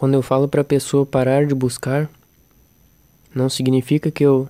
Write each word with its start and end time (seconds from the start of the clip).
Quando 0.00 0.14
eu 0.14 0.22
falo 0.22 0.48
para 0.48 0.62
a 0.62 0.64
pessoa 0.64 1.04
parar 1.04 1.46
de 1.46 1.54
buscar, 1.54 2.08
não 3.34 3.50
significa 3.50 4.10
que 4.10 4.24
eu 4.24 4.48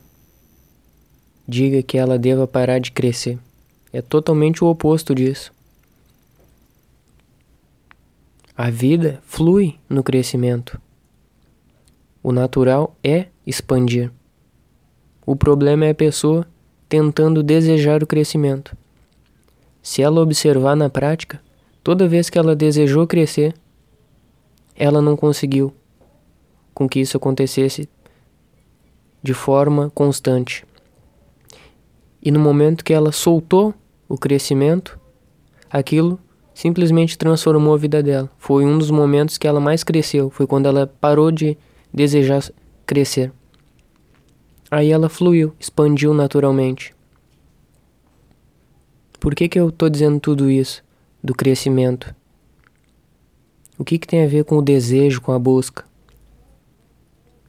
diga 1.45 1.83
que 1.83 1.99
ela 1.99 2.17
deva 2.17 2.47
parar 2.47 2.79
de 2.79 2.93
crescer. 2.93 3.37
É 3.93 4.01
totalmente 4.01 4.63
o 4.63 4.69
oposto 4.69 5.13
disso. 5.13 5.53
A 8.57 8.71
vida 8.71 9.21
flui 9.25 9.75
no 9.89 10.05
crescimento. 10.05 10.81
O 12.23 12.31
natural 12.31 12.97
é 13.03 13.27
expandir. 13.45 14.09
O 15.27 15.35
problema 15.35 15.85
é 15.85 15.91
a 15.91 15.97
pessoa 15.97 16.47
tentando 16.89 17.43
desejar 17.43 18.05
o 18.05 18.07
crescimento. 18.07 18.77
Se 19.83 20.01
ela 20.01 20.21
observar 20.21 20.77
na 20.77 20.89
prática, 20.89 21.43
toda 21.83 22.07
vez 22.07 22.31
que 22.31 22.39
ela 22.39 22.55
desejou 22.55 23.05
crescer, 23.05 23.53
ela 24.81 25.03
não 25.03 25.15
conseguiu 25.15 25.75
com 26.73 26.89
que 26.89 27.01
isso 27.01 27.15
acontecesse 27.15 27.87
de 29.23 29.35
forma 29.35 29.91
constante. 29.91 30.65
E 32.23 32.31
no 32.31 32.41
momento 32.41 32.83
que 32.83 32.95
ela 32.95 33.13
soltou 33.13 33.75
o 34.09 34.17
crescimento, 34.17 34.99
aquilo 35.71 36.19
simplesmente 36.55 37.19
transformou 37.19 37.75
a 37.75 37.77
vida 37.77 38.03
dela. 38.03 38.31
Foi 38.39 38.65
um 38.65 38.79
dos 38.79 38.91
momentos 38.91 39.37
que 39.37 39.47
ela 39.47 39.61
mais 39.61 39.85
cresceu, 39.85 40.31
foi 40.31 40.47
quando 40.47 40.65
ela 40.65 40.87
parou 40.87 41.31
de 41.31 41.59
desejar 41.93 42.43
crescer. 42.87 43.31
Aí 44.71 44.91
ela 44.91 45.11
fluiu, 45.11 45.55
expandiu 45.61 46.15
naturalmente. 46.15 46.95
Por 49.19 49.35
que, 49.35 49.47
que 49.47 49.61
eu 49.61 49.69
estou 49.69 49.91
dizendo 49.91 50.19
tudo 50.19 50.51
isso 50.51 50.83
do 51.23 51.35
crescimento? 51.35 52.15
O 53.81 53.85
que, 53.85 53.99
que 53.99 54.07
tem 54.07 54.23
a 54.23 54.29
ver 54.29 54.45
com 54.45 54.59
o 54.59 54.63
desejo, 54.63 55.23
com 55.23 55.33
a 55.33 55.39
busca? 55.39 55.87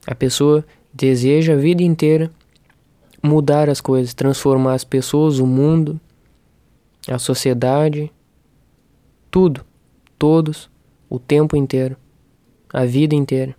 A 0.07 0.15
pessoa 0.15 0.65
deseja 0.93 1.51
a 1.51 1.57
vida 1.57 1.83
inteira 1.83 2.31
mudar 3.21 3.69
as 3.69 3.81
coisas, 3.81 4.13
transformar 4.13 4.75
as 4.75 4.85
pessoas, 4.85 5.39
o 5.39 5.45
mundo, 5.45 5.99
a 7.05 7.19
sociedade, 7.19 8.09
tudo, 9.29 9.65
todos, 10.17 10.69
o 11.09 11.19
tempo 11.19 11.57
inteiro, 11.57 11.97
a 12.71 12.85
vida 12.85 13.13
inteira. 13.13 13.53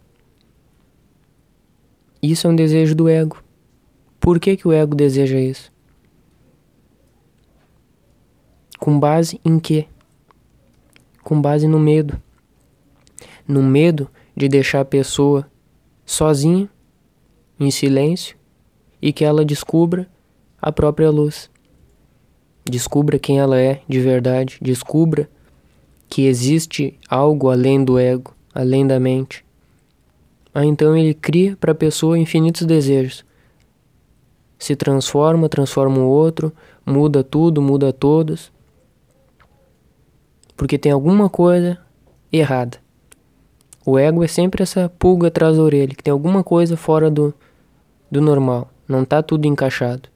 Isso 2.22 2.46
é 2.46 2.50
um 2.50 2.56
desejo 2.56 2.94
do 2.94 3.06
ego. 3.06 3.44
Por 4.18 4.40
que, 4.40 4.56
que 4.56 4.66
o 4.66 4.72
ego 4.72 4.94
deseja 4.94 5.38
isso? 5.38 5.70
Com 8.78 8.98
base 8.98 9.38
em 9.44 9.60
quê? 9.60 9.86
Com 11.22 11.38
base 11.38 11.68
no 11.68 11.78
medo 11.78 12.18
no 13.46 13.62
medo 13.62 14.08
de 14.36 14.48
deixar 14.48 14.80
a 14.80 14.84
pessoa 14.84 15.46
sozinha, 16.04 16.68
em 17.58 17.70
silêncio, 17.70 18.36
e 19.00 19.12
que 19.12 19.24
ela 19.24 19.44
descubra 19.44 20.08
a 20.60 20.70
própria 20.70 21.10
luz. 21.10 21.50
Descubra 22.64 23.18
quem 23.18 23.40
ela 23.40 23.58
é 23.60 23.82
de 23.88 24.00
verdade, 24.00 24.58
descubra 24.60 25.28
que 26.08 26.26
existe 26.26 26.98
algo 27.08 27.50
além 27.50 27.84
do 27.84 27.98
ego, 27.98 28.34
além 28.54 28.86
da 28.86 29.00
mente. 29.00 29.44
Aí 30.54 30.68
então 30.68 30.96
ele 30.96 31.14
cria 31.14 31.56
para 31.56 31.72
a 31.72 31.74
pessoa 31.74 32.18
infinitos 32.18 32.66
desejos. 32.66 33.24
Se 34.58 34.76
transforma, 34.76 35.48
transforma 35.48 35.98
o 35.98 36.06
outro, 36.06 36.52
muda 36.84 37.24
tudo, 37.24 37.62
muda 37.62 37.92
todos. 37.92 38.52
Porque 40.56 40.78
tem 40.78 40.92
alguma 40.92 41.28
coisa 41.28 41.78
errada. 42.30 42.81
O 43.84 43.98
ego 43.98 44.22
é 44.22 44.28
sempre 44.28 44.62
essa 44.62 44.88
pulga 44.88 45.28
atrás 45.28 45.56
da 45.56 45.62
orelha, 45.62 45.94
que 45.94 46.02
tem 46.02 46.12
alguma 46.12 46.44
coisa 46.44 46.76
fora 46.76 47.10
do, 47.10 47.34
do 48.10 48.20
normal. 48.20 48.70
Não 48.86 49.02
está 49.02 49.22
tudo 49.22 49.46
encaixado. 49.46 50.08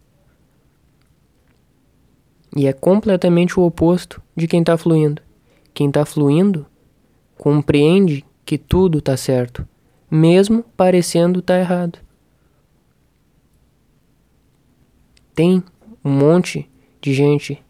E 2.55 2.67
é 2.67 2.73
completamente 2.73 3.59
o 3.59 3.65
oposto 3.65 4.23
de 4.37 4.47
quem 4.47 4.61
está 4.61 4.77
fluindo. 4.77 5.21
Quem 5.75 5.89
está 5.89 6.05
fluindo 6.05 6.65
compreende 7.37 8.25
que 8.45 8.57
tudo 8.57 8.99
está 8.99 9.17
certo, 9.17 9.67
mesmo 10.11 10.65
parecendo 10.77 11.41
estar 11.41 11.55
tá 11.55 11.61
errado. 11.61 11.99
Tem 15.35 15.63
um 16.05 16.11
monte 16.11 16.71
de 17.01 17.13
gente 17.13 17.63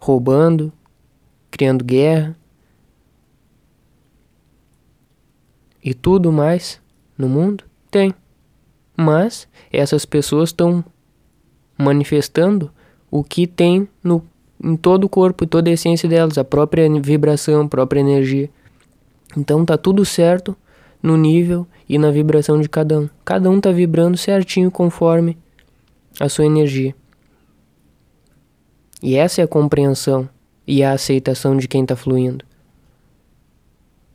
roubando, 0.00 0.72
criando 1.50 1.84
guerra, 1.84 2.36
e 5.82 5.94
tudo 5.94 6.30
mais 6.32 6.80
no 7.16 7.28
mundo? 7.28 7.64
Tem. 7.90 8.14
Mas 8.96 9.48
essas 9.72 10.04
pessoas 10.04 10.50
estão 10.50 10.84
manifestando 11.76 12.70
o 13.10 13.24
que 13.24 13.46
tem 13.46 13.88
no, 14.02 14.24
em 14.62 14.76
todo 14.76 15.04
o 15.04 15.08
corpo, 15.08 15.46
toda 15.46 15.70
a 15.70 15.72
essência 15.72 16.08
delas, 16.08 16.38
a 16.38 16.44
própria 16.44 16.88
vibração, 17.00 17.62
a 17.62 17.68
própria 17.68 18.00
energia. 18.00 18.50
Então 19.36 19.64
tá 19.64 19.78
tudo 19.78 20.04
certo 20.04 20.56
no 21.02 21.16
nível 21.16 21.66
e 21.88 21.98
na 21.98 22.10
vibração 22.10 22.60
de 22.60 22.68
cada 22.68 23.00
um. 23.00 23.08
Cada 23.24 23.50
um 23.50 23.60
tá 23.60 23.70
vibrando 23.70 24.16
certinho 24.16 24.70
conforme 24.70 25.36
a 26.18 26.28
sua 26.28 26.44
energia. 26.44 26.94
E 29.02 29.16
essa 29.16 29.40
é 29.40 29.44
a 29.44 29.48
compreensão 29.48 30.28
e 30.66 30.82
a 30.82 30.92
aceitação 30.92 31.56
de 31.56 31.66
quem 31.66 31.82
está 31.82 31.96
fluindo. 31.96 32.44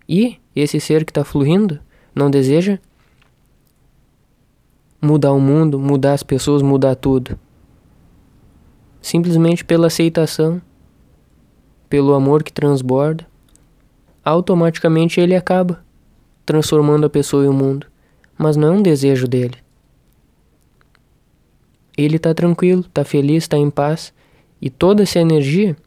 E 0.07 0.37
esse 0.55 0.79
ser 0.79 1.03
que 1.03 1.11
está 1.11 1.23
fluindo 1.23 1.79
não 2.13 2.31
deseja 2.31 2.79
mudar 5.01 5.33
o 5.33 5.39
mundo, 5.39 5.79
mudar 5.79 6.13
as 6.13 6.23
pessoas, 6.23 6.61
mudar 6.61 6.95
tudo. 6.95 7.37
Simplesmente 9.01 9.63
pela 9.63 9.87
aceitação, 9.87 10.61
pelo 11.89 12.13
amor 12.13 12.43
que 12.43 12.51
transborda, 12.51 13.27
automaticamente 14.23 15.19
ele 15.19 15.35
acaba 15.35 15.83
transformando 16.45 17.05
a 17.05 17.09
pessoa 17.09 17.45
e 17.45 17.47
o 17.47 17.53
mundo. 17.53 17.87
Mas 18.37 18.55
não 18.55 18.69
é 18.69 18.71
um 18.71 18.81
desejo 18.81 19.27
dele. 19.27 19.57
Ele 21.97 22.17
está 22.17 22.33
tranquilo, 22.33 22.81
está 22.81 23.05
feliz, 23.05 23.43
está 23.43 23.57
em 23.57 23.69
paz 23.69 24.13
e 24.61 24.69
toda 24.69 25.03
essa 25.03 25.19
energia 25.19 25.77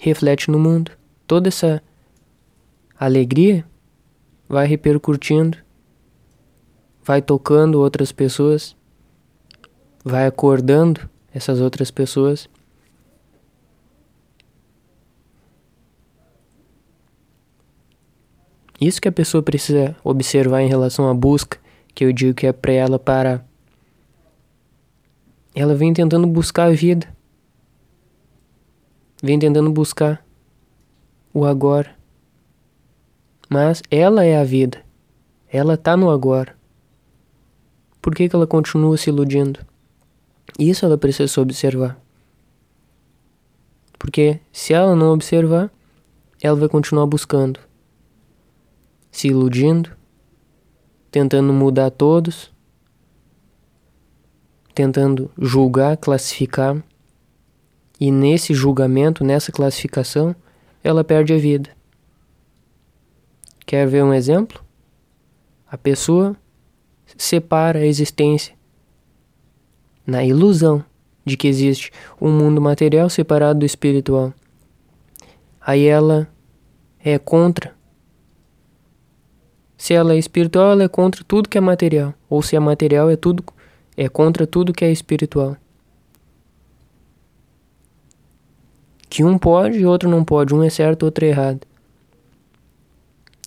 reflete 0.00 0.50
no 0.50 0.58
mundo. 0.58 0.90
Toda 1.26 1.48
essa 1.48 1.80
alegria 3.04 3.64
vai 4.48 4.66
repercutindo, 4.66 5.58
vai 7.02 7.22
tocando 7.22 7.80
outras 7.80 8.12
pessoas, 8.12 8.76
vai 10.04 10.26
acordando 10.26 11.08
essas 11.32 11.60
outras 11.60 11.90
pessoas. 11.90 12.48
Isso 18.80 19.00
que 19.00 19.08
a 19.08 19.12
pessoa 19.12 19.42
precisa 19.42 19.96
observar 20.04 20.60
em 20.60 20.68
relação 20.68 21.08
à 21.08 21.14
busca, 21.14 21.58
que 21.94 22.04
eu 22.04 22.12
digo 22.12 22.34
que 22.34 22.46
é 22.46 22.52
para 22.52 22.72
ela 22.72 22.98
parar. 22.98 23.46
Ela 25.54 25.74
vem 25.74 25.92
tentando 25.92 26.26
buscar 26.26 26.64
a 26.64 26.72
vida, 26.72 27.06
vem 29.22 29.38
tentando 29.38 29.70
buscar 29.70 30.24
o 31.32 31.44
agora. 31.44 32.01
Mas 33.52 33.82
ela 33.90 34.24
é 34.24 34.38
a 34.38 34.44
vida. 34.44 34.82
Ela 35.46 35.74
está 35.74 35.94
no 35.94 36.08
agora. 36.08 36.56
Por 38.00 38.14
que, 38.14 38.26
que 38.26 38.34
ela 38.34 38.46
continua 38.46 38.96
se 38.96 39.10
iludindo? 39.10 39.60
Isso 40.58 40.86
ela 40.86 40.96
precisa 40.96 41.38
observar. 41.38 42.00
Porque 43.98 44.40
se 44.50 44.72
ela 44.72 44.96
não 44.96 45.12
observar, 45.12 45.70
ela 46.42 46.56
vai 46.56 46.66
continuar 46.66 47.04
buscando, 47.04 47.60
se 49.10 49.28
iludindo, 49.28 49.90
tentando 51.10 51.52
mudar 51.52 51.90
todos, 51.90 52.50
tentando 54.74 55.30
julgar, 55.38 55.98
classificar, 55.98 56.82
e 58.00 58.10
nesse 58.10 58.54
julgamento, 58.54 59.22
nessa 59.22 59.52
classificação, 59.52 60.34
ela 60.82 61.04
perde 61.04 61.34
a 61.34 61.38
vida. 61.38 61.81
Quer 63.64 63.86
ver 63.86 64.02
um 64.02 64.12
exemplo? 64.12 64.62
A 65.70 65.78
pessoa 65.78 66.36
separa 67.16 67.78
a 67.78 67.86
existência 67.86 68.54
na 70.06 70.24
ilusão 70.24 70.84
de 71.24 71.36
que 71.36 71.46
existe 71.46 71.92
um 72.20 72.30
mundo 72.30 72.60
material 72.60 73.08
separado 73.08 73.60
do 73.60 73.66
espiritual. 73.66 74.34
Aí 75.60 75.86
ela 75.86 76.28
é 76.98 77.18
contra. 77.18 77.74
Se 79.76 79.94
ela 79.94 80.14
é 80.14 80.18
espiritual, 80.18 80.72
ela 80.72 80.84
é 80.84 80.88
contra 80.88 81.24
tudo 81.24 81.48
que 81.48 81.58
é 81.58 81.60
material, 81.60 82.14
ou 82.28 82.42
se 82.42 82.56
é 82.56 82.60
material, 82.60 83.10
é 83.10 83.16
tudo 83.16 83.44
é 83.96 84.08
contra 84.08 84.46
tudo 84.46 84.72
que 84.72 84.84
é 84.84 84.90
espiritual. 84.90 85.56
Que 89.08 89.22
um 89.22 89.36
pode 89.36 89.78
e 89.78 89.86
outro 89.86 90.08
não 90.08 90.24
pode, 90.24 90.54
um 90.54 90.62
é 90.62 90.70
certo, 90.70 91.02
outro 91.02 91.24
é 91.24 91.28
errado. 91.28 91.66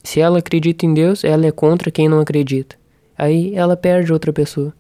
Se 0.06 0.20
ela 0.20 0.38
acredita 0.38 0.86
em 0.86 0.94
Deus, 0.94 1.24
ela 1.24 1.48
é 1.48 1.52
contra 1.52 1.90
quem 1.90 2.08
não 2.08 2.20
acredita. 2.20 2.78
Aí 3.18 3.56
ela 3.56 3.76
perde 3.76 4.14
outra 4.14 4.32
pessoa. 4.32 4.72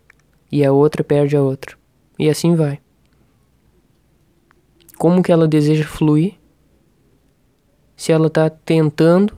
E 0.51 0.63
a 0.63 0.71
outra 0.71 1.03
perde 1.03 1.35
a 1.35 1.41
outra. 1.41 1.75
E 2.19 2.29
assim 2.29 2.55
vai. 2.55 2.79
Como 4.99 5.23
que 5.23 5.31
ela 5.31 5.47
deseja 5.47 5.83
fluir 5.83 6.35
se 7.97 8.11
ela 8.11 8.27
está 8.27 8.51
tentando 8.51 9.35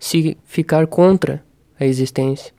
se 0.00 0.36
ficar 0.42 0.88
contra 0.88 1.46
a 1.78 1.86
existência? 1.86 2.52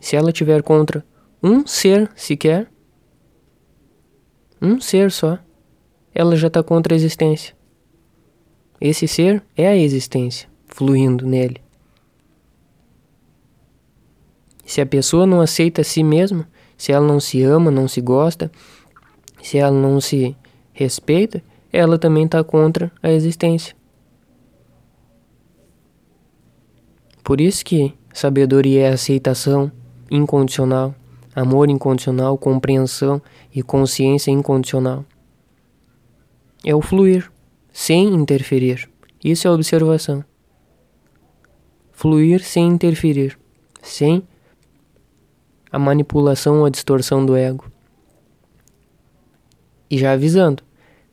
Se 0.00 0.14
ela 0.14 0.30
tiver 0.30 0.62
contra 0.62 1.04
um 1.42 1.66
ser 1.66 2.08
sequer, 2.14 2.70
um 4.62 4.80
ser 4.80 5.10
só, 5.10 5.40
ela 6.14 6.36
já 6.36 6.48
está 6.48 6.62
contra 6.62 6.94
a 6.94 6.96
existência. 6.96 7.54
Esse 8.80 9.08
ser 9.08 9.42
é 9.56 9.66
a 9.66 9.76
existência, 9.76 10.48
fluindo 10.66 11.26
nele. 11.26 11.60
Se 14.64 14.80
a 14.80 14.86
pessoa 14.86 15.26
não 15.26 15.40
aceita 15.40 15.80
a 15.80 15.84
si 15.84 16.02
mesma, 16.02 16.48
se 16.76 16.92
ela 16.92 17.06
não 17.06 17.18
se 17.18 17.42
ama, 17.42 17.70
não 17.70 17.88
se 17.88 18.00
gosta, 18.00 18.50
se 19.42 19.58
ela 19.58 19.72
não 19.72 20.00
se 20.00 20.36
respeita, 20.72 21.42
ela 21.72 21.98
também 21.98 22.24
está 22.24 22.44
contra 22.44 22.92
a 23.02 23.10
existência. 23.10 23.74
Por 27.24 27.40
isso 27.40 27.64
que 27.64 27.92
sabedoria 28.12 28.88
é 28.88 28.92
aceitação 28.92 29.72
incondicional, 30.10 30.94
amor 31.34 31.68
incondicional, 31.68 32.38
compreensão 32.38 33.20
e 33.54 33.62
consciência 33.62 34.30
incondicional. 34.30 35.04
É 36.64 36.74
o 36.74 36.82
fluir, 36.82 37.30
sem 37.72 38.14
interferir. 38.14 38.90
Isso 39.24 39.46
é 39.46 39.50
observação. 39.50 40.24
Fluir 41.92 42.42
sem 42.44 42.68
interferir, 42.68 43.38
sem 43.82 44.22
a 45.70 45.78
manipulação 45.78 46.60
ou 46.60 46.66
a 46.66 46.70
distorção 46.70 47.24
do 47.24 47.36
ego. 47.36 47.70
E 49.90 49.98
já 49.98 50.12
avisando, 50.12 50.62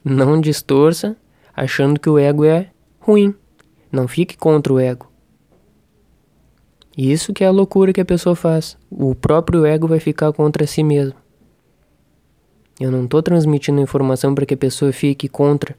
não 0.03 0.39
distorça 0.39 1.15
achando 1.56 2.00
que 2.00 2.09
o 2.09 2.19
ego 2.19 2.45
é 2.45 2.69
ruim. 3.00 3.33
Não 3.91 4.07
fique 4.07 4.38
contra 4.38 4.74
o 4.74 4.80
ego. 4.80 5.09
Isso 6.98 7.33
que 7.33 7.44
é 7.44 7.48
a 7.48 7.51
loucura 7.51 7.91
que 7.91 8.01
a 8.01 8.06
pessoa 8.06 8.36
faz. 8.36 8.77
O 8.89 9.15
próprio 9.15 9.65
ego 9.65 9.88
vai 9.88 10.00
ficar 10.00 10.31
contra 10.33 10.68
si 10.68 10.83
mesmo. 10.83 11.25
Eu 12.80 12.92
não 12.92 13.06
estou 13.06 13.22
transmitindo 13.22 13.81
informação 13.81 14.36
para 14.36 14.45
que 14.45 14.54
a 14.54 14.57
pessoa 14.57 14.92
fique 14.92 15.27
contra 15.27 15.75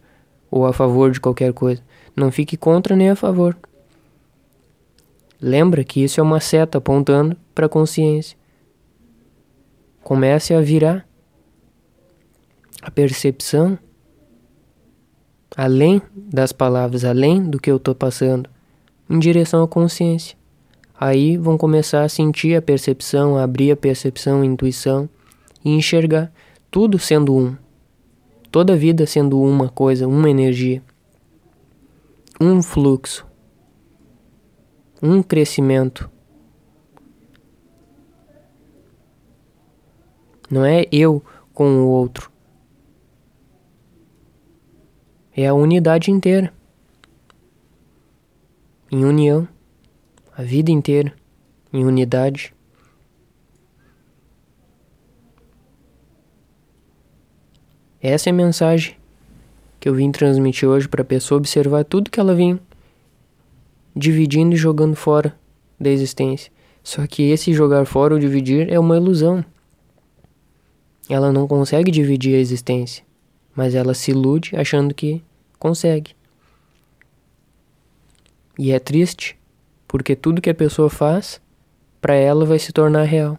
ou 0.50 0.66
a 0.66 0.72
favor 0.72 1.10
de 1.10 1.20
qualquer 1.20 1.52
coisa. 1.52 1.82
Não 2.14 2.31
fique 2.31 2.56
contra 2.56 2.96
nem 2.96 3.10
a 3.10 3.16
favor. 3.16 3.56
Lembra 5.40 5.84
que 5.84 6.02
isso 6.02 6.20
é 6.20 6.22
uma 6.22 6.40
seta 6.40 6.78
apontando 6.78 7.37
para 7.54 7.66
a 7.66 7.69
consciência 7.69 8.37
comece 10.06 10.54
a 10.54 10.60
virar 10.60 11.04
a 12.81 12.93
percepção 12.93 13.76
além 15.56 16.00
das 16.14 16.52
palavras, 16.52 17.04
além 17.04 17.43
do 17.43 17.58
que 17.58 17.69
eu 17.69 17.76
estou 17.76 17.93
passando, 17.93 18.48
em 19.10 19.19
direção 19.19 19.64
à 19.64 19.66
consciência. 19.66 20.38
Aí 20.94 21.37
vão 21.37 21.58
começar 21.58 22.04
a 22.04 22.08
sentir 22.08 22.54
a 22.54 22.62
percepção, 22.62 23.37
a 23.37 23.43
abrir 23.43 23.72
a 23.72 23.76
percepção, 23.76 24.43
a 24.43 24.46
intuição 24.46 25.08
e 25.64 25.70
enxergar 25.70 26.31
tudo 26.76 26.99
sendo 26.99 27.34
um. 27.34 27.56
Toda 28.52 28.75
a 28.75 28.76
vida 28.76 29.06
sendo 29.06 29.40
uma 29.40 29.67
coisa, 29.67 30.06
uma 30.06 30.28
energia, 30.28 30.82
um 32.38 32.62
fluxo, 32.62 33.26
um 35.02 35.23
crescimento, 35.23 36.11
Não 40.50 40.67
é 40.67 40.84
eu 40.93 41.25
com 41.55 41.78
o 41.78 41.88
outro. 41.88 42.31
É 45.34 45.46
a 45.46 45.55
unidade 45.55 46.11
inteira. 46.11 46.52
Em 48.93 49.02
união. 49.02 49.49
A 50.37 50.43
vida 50.43 50.70
inteira. 50.70 51.14
Em 51.72 51.87
unidade. 51.87 52.56
Essa 58.08 58.29
é 58.29 58.31
a 58.31 58.35
mensagem 58.35 58.94
que 59.81 59.88
eu 59.88 59.94
vim 59.97 60.12
transmitir 60.12 60.69
hoje 60.69 60.87
para 60.87 61.03
a 61.03 61.05
pessoa 61.05 61.38
observar 61.38 61.85
tudo 61.85 62.08
que 62.08 62.20
ela 62.20 62.37
vem 62.37 62.61
dividindo 63.97 64.55
e 64.55 64.56
jogando 64.56 64.94
fora 64.94 65.37
da 65.81 65.91
existência. 65.91 66.53
Só 66.85 67.05
que 67.05 67.25
esse 67.25 67.53
jogar 67.53 67.85
fora 67.85 68.14
ou 68.14 68.20
dividir 68.20 68.73
é 68.73 68.79
uma 68.79 68.97
ilusão. 68.97 69.44
Ela 71.11 71.32
não 71.32 71.49
consegue 71.49 71.91
dividir 71.91 72.37
a 72.37 72.38
existência, 72.38 73.05
mas 73.56 73.75
ela 73.75 73.93
se 73.93 74.12
ilude 74.12 74.55
achando 74.55 74.94
que 74.94 75.20
consegue. 75.58 76.14
E 78.56 78.70
é 78.70 78.79
triste, 78.79 79.37
porque 79.88 80.14
tudo 80.14 80.41
que 80.41 80.50
a 80.50 80.55
pessoa 80.55 80.88
faz, 80.88 81.41
para 82.00 82.14
ela 82.14 82.44
vai 82.44 82.61
se 82.61 82.73
tornar 82.73 83.03
real. 83.03 83.37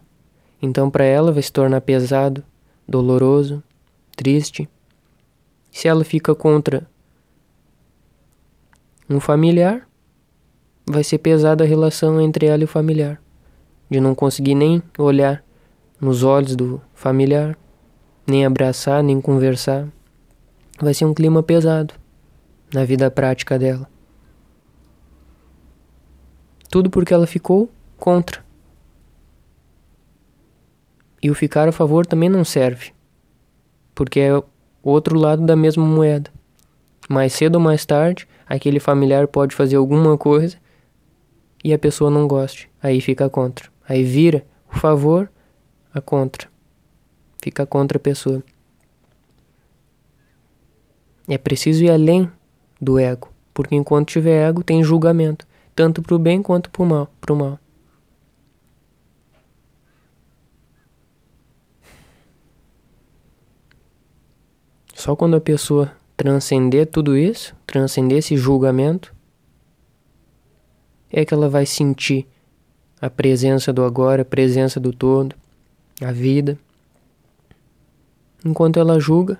Então, 0.60 0.90
para 0.90 1.04
ela 1.04 1.32
vai 1.32 1.42
se 1.42 1.50
tornar 1.50 1.80
pesado, 1.80 2.44
doloroso, 2.86 3.62
triste. 4.18 4.68
Se 5.70 5.86
ela 5.86 6.02
fica 6.04 6.34
contra 6.34 6.90
um 9.08 9.20
familiar, 9.20 9.88
vai 10.84 11.04
ser 11.04 11.18
pesada 11.18 11.62
a 11.62 11.66
relação 11.66 12.20
entre 12.20 12.46
ela 12.46 12.62
e 12.62 12.64
o 12.64 12.68
familiar, 12.68 13.22
de 13.88 14.00
não 14.00 14.16
conseguir 14.16 14.56
nem 14.56 14.82
olhar 14.98 15.44
nos 16.00 16.24
olhos 16.24 16.56
do 16.56 16.80
familiar, 16.94 17.56
nem 18.26 18.44
abraçar, 18.44 19.04
nem 19.04 19.20
conversar. 19.20 19.86
Vai 20.80 20.92
ser 20.92 21.04
um 21.04 21.14
clima 21.14 21.40
pesado 21.40 21.94
na 22.74 22.84
vida 22.84 23.08
prática 23.10 23.56
dela. 23.56 23.88
Tudo 26.68 26.90
porque 26.90 27.14
ela 27.14 27.26
ficou 27.26 27.70
contra. 27.96 28.44
E 31.22 31.30
o 31.30 31.34
ficar 31.34 31.68
a 31.68 31.72
favor 31.72 32.04
também 32.04 32.28
não 32.28 32.44
serve, 32.44 32.92
porque 33.98 34.20
é 34.20 34.32
o 34.32 34.44
outro 34.84 35.18
lado 35.18 35.44
da 35.44 35.56
mesma 35.56 35.84
moeda. 35.84 36.30
Mais 37.08 37.32
cedo 37.32 37.56
ou 37.56 37.60
mais 37.60 37.84
tarde, 37.84 38.28
aquele 38.46 38.78
familiar 38.78 39.26
pode 39.26 39.56
fazer 39.56 39.74
alguma 39.74 40.16
coisa 40.16 40.56
e 41.64 41.74
a 41.74 41.78
pessoa 41.80 42.08
não 42.08 42.28
goste, 42.28 42.70
aí 42.80 43.00
fica 43.00 43.28
contra. 43.28 43.68
Aí 43.88 44.04
vira 44.04 44.46
o 44.72 44.78
favor 44.78 45.28
a 45.92 46.00
contra. 46.00 46.48
Fica 47.42 47.66
contra 47.66 47.98
a 47.98 48.00
pessoa. 48.00 48.40
É 51.26 51.36
preciso 51.36 51.82
ir 51.82 51.90
além 51.90 52.30
do 52.80 53.00
ego, 53.00 53.32
porque 53.52 53.74
enquanto 53.74 54.10
tiver 54.10 54.48
ego 54.48 54.62
tem 54.62 54.80
julgamento, 54.80 55.44
tanto 55.74 56.02
para 56.02 56.14
o 56.14 56.20
bem 56.20 56.40
quanto 56.40 56.70
para 56.70 56.84
o 56.84 56.86
mal, 56.86 57.12
pro 57.20 57.34
mal. 57.34 57.58
Só 64.98 65.14
quando 65.14 65.36
a 65.36 65.40
pessoa 65.40 65.92
transcender 66.16 66.84
tudo 66.84 67.16
isso, 67.16 67.54
transcender 67.64 68.18
esse 68.18 68.36
julgamento, 68.36 69.14
é 71.08 71.24
que 71.24 71.32
ela 71.32 71.48
vai 71.48 71.64
sentir 71.64 72.26
a 73.00 73.08
presença 73.08 73.72
do 73.72 73.84
agora, 73.84 74.22
a 74.22 74.24
presença 74.24 74.80
do 74.80 74.92
todo 74.92 75.36
a 76.02 76.10
vida. 76.10 76.58
Enquanto 78.44 78.80
ela 78.80 78.98
julga, 78.98 79.38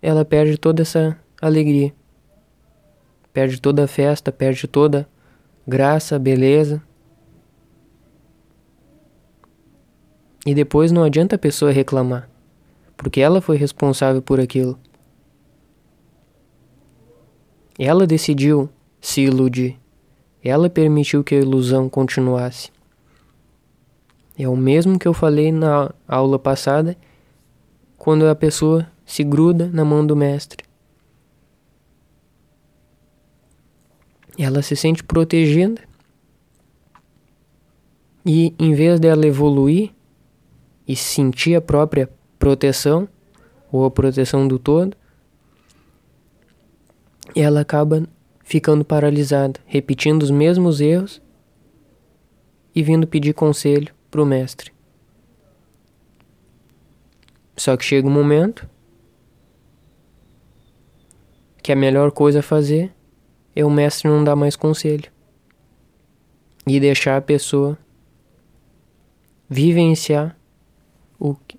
ela 0.00 0.24
perde 0.24 0.56
toda 0.56 0.82
essa 0.82 1.18
alegria. 1.40 1.92
Perde 3.32 3.60
toda 3.60 3.82
a 3.82 3.88
festa, 3.88 4.30
perde 4.30 4.68
toda 4.68 5.08
graça, 5.66 6.16
beleza. 6.16 6.80
E 10.46 10.54
depois 10.54 10.92
não 10.92 11.02
adianta 11.02 11.34
a 11.34 11.40
pessoa 11.40 11.72
reclamar, 11.72 12.30
porque 13.02 13.20
ela 13.20 13.40
foi 13.40 13.56
responsável 13.56 14.22
por 14.22 14.38
aquilo. 14.38 14.78
Ela 17.78 18.06
decidiu 18.06 18.70
se 19.00 19.22
iludir. 19.22 19.76
Ela 20.42 20.70
permitiu 20.70 21.24
que 21.24 21.34
a 21.34 21.40
ilusão 21.40 21.88
continuasse. 21.88 22.70
É 24.38 24.48
o 24.48 24.56
mesmo 24.56 24.98
que 24.98 25.08
eu 25.08 25.12
falei 25.12 25.50
na 25.50 25.92
aula 26.06 26.38
passada, 26.38 26.96
quando 27.98 28.26
a 28.28 28.34
pessoa 28.34 28.86
se 29.04 29.24
gruda 29.24 29.68
na 29.68 29.84
mão 29.84 30.06
do 30.06 30.16
mestre. 30.16 30.64
Ela 34.38 34.62
se 34.62 34.76
sente 34.76 35.04
protegida 35.04 35.82
e 38.24 38.54
em 38.58 38.74
vez 38.74 38.98
dela 38.98 39.26
evoluir 39.26 39.90
e 40.86 40.96
sentir 40.96 41.54
a 41.54 41.60
própria 41.60 42.08
proteção 42.42 43.08
ou 43.70 43.84
a 43.84 43.90
proteção 43.90 44.48
do 44.48 44.58
todo, 44.58 44.96
ela 47.36 47.60
acaba 47.60 48.02
ficando 48.42 48.84
paralisada, 48.84 49.60
repetindo 49.64 50.24
os 50.24 50.30
mesmos 50.32 50.80
erros 50.80 51.22
e 52.74 52.82
vindo 52.82 53.06
pedir 53.06 53.32
conselho 53.32 53.94
para 54.10 54.20
o 54.20 54.26
mestre. 54.26 54.72
Só 57.56 57.76
que 57.76 57.84
chega 57.84 58.08
um 58.08 58.10
momento 58.10 58.68
que 61.62 61.70
a 61.70 61.76
melhor 61.76 62.10
coisa 62.10 62.40
a 62.40 62.42
fazer 62.42 62.92
é 63.54 63.64
o 63.64 63.70
mestre 63.70 64.10
não 64.10 64.24
dar 64.24 64.34
mais 64.34 64.56
conselho 64.56 65.08
e 66.66 66.80
deixar 66.80 67.18
a 67.18 67.22
pessoa 67.22 67.78
vivenciar 69.48 70.36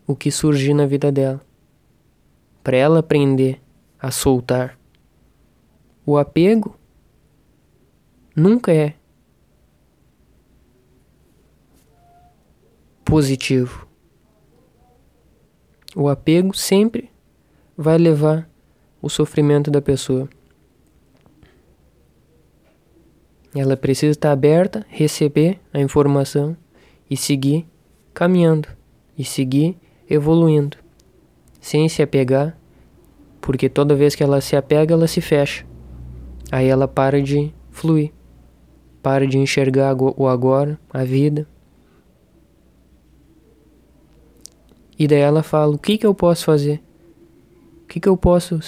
o, 0.07 0.15
que 0.15 0.31
surgir 0.31 0.73
na 0.73 0.85
vida 0.85 1.11
dela, 1.11 1.41
para 2.63 2.77
ela 2.77 2.99
aprender 2.99 3.61
a 3.99 4.11
soltar. 4.11 4.77
O 6.05 6.17
apego 6.17 6.77
nunca 8.35 8.73
é 8.73 8.95
positivo. 13.05 13.87
O 15.95 16.09
apego 16.09 16.55
sempre 16.55 17.11
vai 17.77 17.97
levar 17.97 18.49
o 19.01 19.09
sofrimento 19.09 19.69
da 19.69 19.81
pessoa. 19.81 20.27
Ela 23.55 23.77
precisa 23.77 24.11
estar 24.11 24.31
aberta, 24.31 24.83
receber 24.89 25.59
a 25.71 25.79
informação 25.79 26.57
e 27.07 27.15
seguir 27.15 27.67
caminhando 28.13 28.67
e 29.15 29.23
seguir 29.23 29.77
evoluindo, 30.13 30.77
sem 31.59 31.89
se 31.89 32.03
apegar, 32.03 32.57
porque 33.41 33.67
toda 33.67 33.95
vez 33.95 34.15
que 34.15 34.23
ela 34.23 34.39
se 34.41 34.55
apega, 34.55 34.93
ela 34.93 35.07
se 35.07 35.21
fecha. 35.21 35.65
Aí 36.51 36.67
ela 36.67 36.87
para 36.87 37.21
de 37.21 37.53
fluir, 37.71 38.13
para 39.01 39.25
de 39.25 39.37
enxergar 39.37 39.95
o 39.99 40.27
agora, 40.27 40.79
a 40.91 41.03
vida. 41.03 41.47
E 44.97 45.07
daí 45.07 45.19
ela 45.19 45.41
fala: 45.41 45.75
o 45.75 45.79
que, 45.79 45.97
que 45.97 46.05
eu 46.05 46.13
posso 46.13 46.45
fazer? 46.45 46.81
O 47.83 47.87
que, 47.87 47.99
que 47.99 48.07
eu 48.07 48.15
posso 48.15 48.59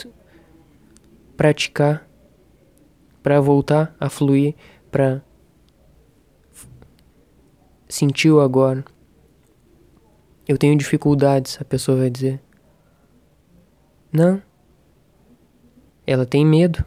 praticar 1.37 2.07
para 3.21 3.39
voltar 3.39 3.95
a 3.99 4.09
fluir, 4.09 4.55
para 4.91 5.21
sentir 7.87 8.31
o 8.31 8.41
agora? 8.41 8.83
Eu 10.47 10.57
tenho 10.57 10.77
dificuldades, 10.77 11.57
a 11.59 11.65
pessoa 11.65 11.97
vai 11.97 12.09
dizer. 12.09 12.39
Não. 14.11 14.41
Ela 16.05 16.25
tem 16.25 16.45
medo. 16.45 16.85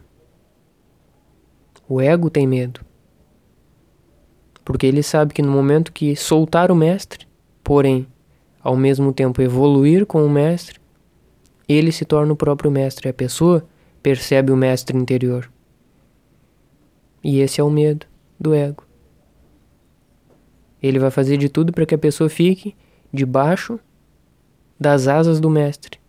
O 1.87 1.99
ego 1.99 2.29
tem 2.29 2.47
medo. 2.47 2.81
Porque 4.63 4.85
ele 4.85 5.03
sabe 5.03 5.33
que 5.33 5.41
no 5.41 5.51
momento 5.51 5.91
que 5.91 6.15
soltar 6.15 6.71
o 6.71 6.75
mestre, 6.75 7.27
porém 7.63 8.07
ao 8.61 8.75
mesmo 8.75 9.11
tempo 9.11 9.41
evoluir 9.41 10.05
com 10.05 10.23
o 10.23 10.29
mestre, 10.29 10.79
ele 11.67 11.91
se 11.91 12.05
torna 12.05 12.33
o 12.33 12.35
próprio 12.35 12.71
mestre. 12.71 13.09
A 13.09 13.13
pessoa 13.13 13.65
percebe 14.01 14.51
o 14.51 14.57
mestre 14.57 14.97
interior. 14.97 15.51
E 17.23 17.39
esse 17.39 17.59
é 17.59 17.63
o 17.63 17.69
medo 17.69 18.05
do 18.39 18.53
ego. 18.53 18.85
Ele 20.81 20.99
vai 20.99 21.11
fazer 21.11 21.35
de 21.37 21.49
tudo 21.49 21.73
para 21.73 21.85
que 21.85 21.95
a 21.95 21.97
pessoa 21.97 22.29
fique 22.29 22.75
debaixo 23.11 23.79
das 24.79 25.07
asas 25.07 25.39
do 25.39 25.49
mestre, 25.49 25.99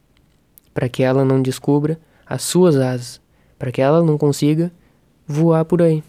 para 0.73 0.89
que 0.89 1.03
ela 1.03 1.25
não 1.25 1.43
descubra 1.43 1.99
as 2.27 2.43
suas 2.43 2.77
asas, 2.77 3.21
para 3.59 3.73
que 3.73 3.81
ela 3.81 4.03
não 4.03 4.17
consiga 4.17 4.71
voar 5.27 5.65
por 5.65 5.83
aí. 5.83 6.03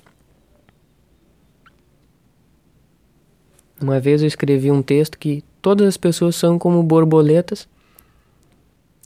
Uma 3.81 3.99
vez 3.99 4.21
eu 4.21 4.27
escrevi 4.27 4.69
um 4.69 4.83
texto 4.83 5.17
que 5.17 5.43
Todas 5.61 5.87
as 5.87 5.97
pessoas 5.97 6.35
são 6.35 6.57
como 6.57 6.81
borboletas 6.81 7.69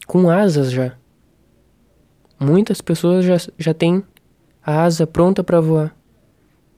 com 0.07 0.29
asas 0.29 0.71
já. 0.71 0.95
Muitas 2.39 2.79
pessoas 2.79 3.25
já, 3.25 3.35
já 3.57 3.73
têm 3.73 4.01
a 4.65 4.83
asa 4.83 5.05
pronta 5.05 5.43
para 5.43 5.59
voar. 5.59 5.95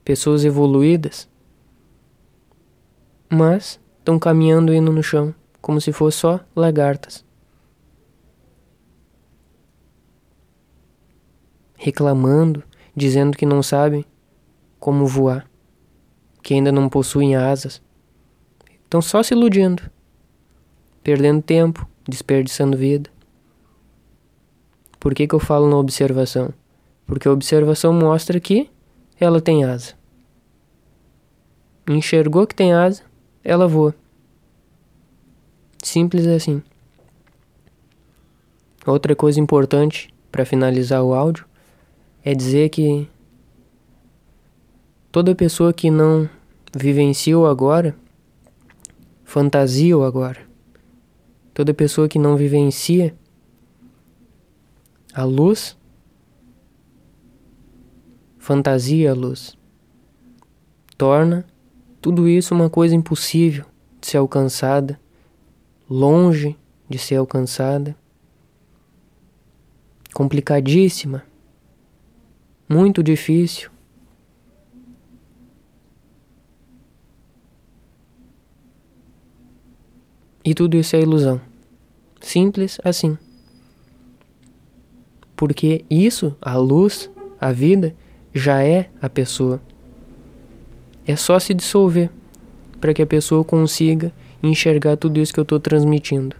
Pessoas 0.04 0.44
evoluídas. 0.44 1.28
Mas 3.30 3.78
estão 4.08 4.18
caminhando 4.18 4.72
indo 4.72 4.90
no 4.90 5.02
chão, 5.02 5.34
como 5.60 5.82
se 5.82 5.92
fossem 5.92 6.20
só 6.20 6.40
lagartas. 6.56 7.22
Reclamando, 11.76 12.64
dizendo 12.96 13.36
que 13.36 13.44
não 13.44 13.62
sabem 13.62 14.06
como 14.80 15.06
voar, 15.06 15.46
que 16.42 16.54
ainda 16.54 16.72
não 16.72 16.88
possuem 16.88 17.36
asas. 17.36 17.82
Estão 18.82 19.02
só 19.02 19.22
se 19.22 19.34
iludindo, 19.34 19.82
perdendo 21.02 21.42
tempo, 21.42 21.86
desperdiçando 22.08 22.78
vida. 22.78 23.10
Por 24.98 25.14
que, 25.14 25.28
que 25.28 25.34
eu 25.34 25.40
falo 25.40 25.68
na 25.68 25.76
observação? 25.76 26.54
Porque 27.06 27.28
a 27.28 27.32
observação 27.32 27.92
mostra 27.92 28.40
que 28.40 28.70
ela 29.20 29.38
tem 29.38 29.64
asa. 29.64 29.92
Enxergou 31.86 32.46
que 32.46 32.54
tem 32.54 32.72
asa, 32.72 33.07
ela 33.48 33.66
voa. 33.66 33.94
Simples 35.82 36.26
assim. 36.26 36.62
Outra 38.86 39.16
coisa 39.16 39.40
importante 39.40 40.12
para 40.30 40.44
finalizar 40.44 41.02
o 41.02 41.14
áudio 41.14 41.46
é 42.22 42.34
dizer 42.34 42.68
que 42.68 43.08
toda 45.10 45.34
pessoa 45.34 45.72
que 45.72 45.90
não 45.90 46.28
vivenciou 46.76 47.46
agora 47.46 47.96
fantasia 49.24 49.96
o 49.96 50.04
agora. 50.04 50.46
Toda 51.54 51.72
pessoa 51.72 52.06
que 52.06 52.18
não 52.18 52.36
vivencia 52.36 53.16
a 55.14 55.24
luz, 55.24 55.74
fantasia 58.38 59.10
a 59.10 59.14
luz, 59.14 59.56
torna 60.98 61.46
tudo 62.00 62.28
isso 62.28 62.54
uma 62.54 62.70
coisa 62.70 62.94
impossível 62.94 63.64
de 64.00 64.06
ser 64.06 64.18
alcançada, 64.18 64.98
longe 65.88 66.56
de 66.88 66.98
ser 66.98 67.16
alcançada, 67.16 67.96
complicadíssima, 70.14 71.24
muito 72.68 73.02
difícil. 73.02 73.70
E 80.44 80.54
tudo 80.54 80.76
isso 80.76 80.96
é 80.96 81.00
ilusão. 81.00 81.40
Simples 82.20 82.78
assim. 82.82 83.18
Porque 85.36 85.84
isso, 85.90 86.34
a 86.40 86.56
luz, 86.56 87.10
a 87.40 87.52
vida, 87.52 87.94
já 88.34 88.62
é 88.62 88.90
a 89.00 89.08
pessoa. 89.08 89.60
É 91.08 91.16
só 91.16 91.38
se 91.38 91.54
dissolver 91.54 92.10
para 92.78 92.92
que 92.92 93.00
a 93.00 93.06
pessoa 93.06 93.42
consiga 93.42 94.12
enxergar 94.42 94.94
tudo 94.98 95.18
isso 95.18 95.32
que 95.32 95.40
eu 95.40 95.42
estou 95.42 95.58
transmitindo. 95.58 96.36